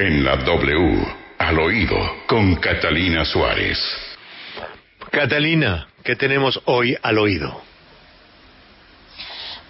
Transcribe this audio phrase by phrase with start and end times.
[0.00, 3.78] En la W, al oído, con Catalina Suárez.
[5.10, 7.60] Catalina, ¿qué tenemos hoy al oído?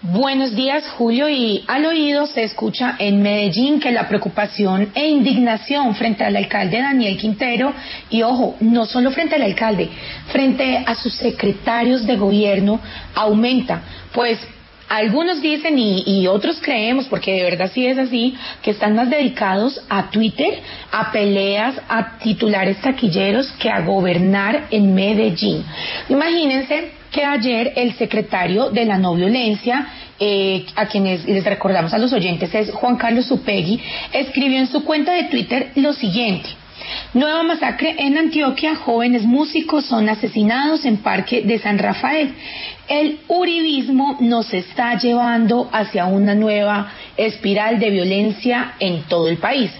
[0.03, 1.29] Buenos días, Julio.
[1.29, 6.80] Y al oído se escucha en Medellín que la preocupación e indignación frente al alcalde
[6.80, 7.74] Daniel Quintero,
[8.08, 9.88] y ojo, no solo frente al alcalde,
[10.28, 12.78] frente a sus secretarios de gobierno,
[13.16, 13.82] aumenta.
[14.12, 14.38] Pues
[14.91, 19.80] algunos dicen y, otros creemos, porque de verdad sí es así, que están más dedicados
[19.89, 25.64] a Twitter, a peleas, a titulares taquilleros que a gobernar en Medellín.
[26.08, 29.86] Imagínense que ayer el secretario de la no violencia,
[30.18, 33.80] eh, a quienes les recordamos a los oyentes es Juan Carlos Upegui,
[34.12, 36.50] escribió en su cuenta de Twitter lo siguiente.
[37.12, 42.33] Nueva masacre en Antioquia, jóvenes músicos son asesinados en Parque de San Rafael.
[42.86, 49.73] El uribismo nos está llevando hacia una nueva espiral de violencia en todo el país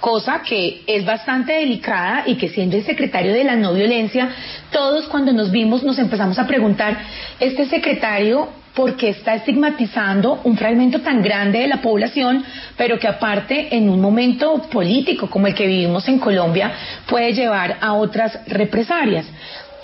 [0.00, 4.30] cosa que es bastante delicada y que siendo el secretario de la no violencia,
[4.72, 6.98] todos cuando nos vimos nos empezamos a preguntar,
[7.38, 12.44] este secretario ¿por qué está estigmatizando un fragmento tan grande de la población,
[12.76, 16.72] pero que aparte en un momento político como el que vivimos en Colombia
[17.06, 19.26] puede llevar a otras represalias.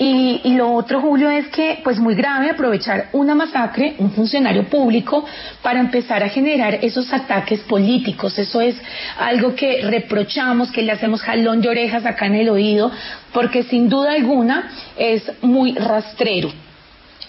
[0.00, 5.24] Y, lo otro, Julio, es que, pues muy grave, aprovechar una masacre, un funcionario público,
[5.60, 8.38] para empezar a generar esos ataques políticos.
[8.38, 8.76] Eso es
[9.18, 12.92] algo que reprochamos, que le hacemos jalón de orejas acá en el oído,
[13.32, 16.52] porque sin duda alguna es muy rastrero.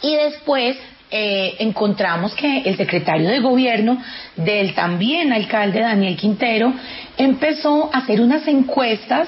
[0.03, 0.77] Y después
[1.11, 4.01] eh, encontramos que el secretario de gobierno
[4.35, 6.71] del también alcalde Daniel Quintero
[7.17, 9.27] empezó a hacer unas encuestas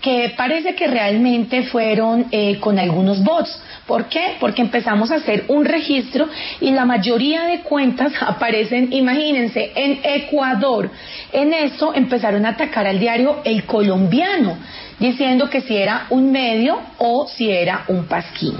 [0.00, 3.62] que parece que realmente fueron eh, con algunos bots.
[3.86, 4.36] ¿Por qué?
[4.38, 6.28] Porque empezamos a hacer un registro
[6.60, 10.90] y la mayoría de cuentas aparecen, imagínense, en Ecuador.
[11.32, 14.58] En eso empezaron a atacar al diario El Colombiano
[14.98, 18.54] diciendo que si era un medio o si era un pasquín.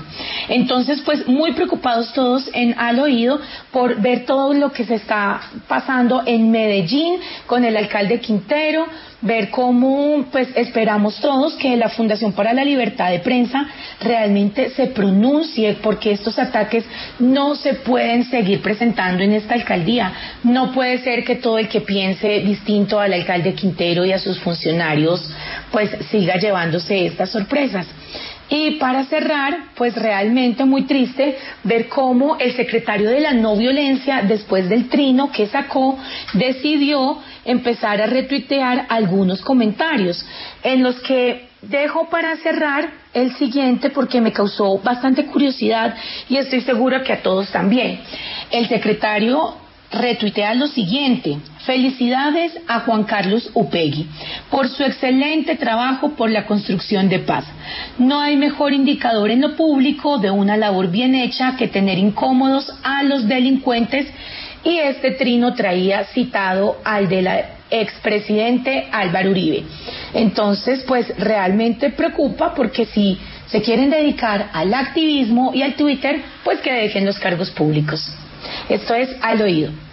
[0.48, 3.40] Entonces, pues muy preocupados todos en al oído
[3.70, 8.86] por ver todo lo que se está pasando en Medellín con el alcalde Quintero,
[9.24, 13.66] ver cómo pues esperamos todos que la Fundación para la Libertad de Prensa
[14.00, 16.84] realmente se pronuncie porque estos ataques
[17.18, 20.12] no se pueden seguir presentando en esta alcaldía.
[20.42, 24.38] No puede ser que todo el que piense distinto al alcalde Quintero y a sus
[24.40, 25.30] funcionarios
[25.72, 25.90] pues
[26.24, 27.86] siga llevándose estas sorpresas.
[28.48, 34.22] Y para cerrar, pues realmente muy triste ver cómo el secretario de la no violencia,
[34.22, 35.98] después del trino que sacó,
[36.34, 40.24] decidió empezar a retuitear algunos comentarios
[40.62, 45.94] en los que dejo para cerrar el siguiente porque me causó bastante curiosidad
[46.28, 48.00] y estoy segura que a todos también.
[48.50, 49.56] El secretario
[49.90, 51.38] retuitea lo siguiente.
[51.66, 54.06] Felicidades a Juan Carlos Upegui
[54.50, 57.46] por su excelente trabajo por la construcción de paz.
[57.98, 62.70] No hay mejor indicador en lo público de una labor bien hecha que tener incómodos
[62.82, 64.06] a los delincuentes
[64.62, 69.64] y este trino traía citado al de la expresidente Álvaro Uribe.
[70.12, 76.60] Entonces, pues realmente preocupa porque si se quieren dedicar al activismo y al Twitter, pues
[76.60, 78.06] que dejen los cargos públicos.
[78.68, 79.83] Esto es al oído.